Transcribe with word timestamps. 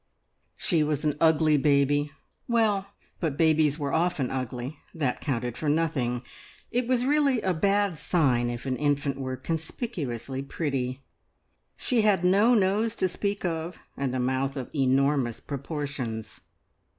She 0.55 0.81
was 0.81 1.05
an 1.05 1.15
ugly 1.21 1.57
baby. 1.57 2.11
Well, 2.47 2.87
but 3.19 3.37
babies 3.37 3.79
often 3.79 4.27
were 4.29 4.33
ugly. 4.33 4.79
That 4.95 5.21
counted 5.21 5.57
for 5.57 5.69
nothing. 5.69 6.23
It 6.71 6.87
was 6.87 7.05
really 7.05 7.39
a 7.41 7.53
bad 7.53 7.99
sign 7.99 8.49
if 8.49 8.65
an 8.65 8.77
infant 8.77 9.19
were 9.19 9.37
conspicuously 9.37 10.41
pretty. 10.41 11.03
She 11.77 12.01
had 12.01 12.25
no 12.25 12.55
nose 12.55 12.95
to 12.95 13.07
speak 13.07 13.45
of, 13.45 13.77
and 13.95 14.15
a 14.15 14.19
mouth 14.19 14.57
of 14.57 14.73
enormous 14.73 15.39
proportions. 15.39 16.41